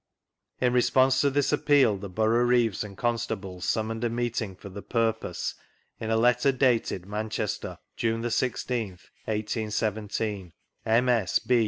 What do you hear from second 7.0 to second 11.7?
Manchester, June the i6th, 1817. (MS B.